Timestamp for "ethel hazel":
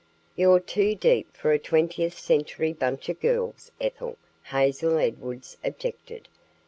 3.79-4.97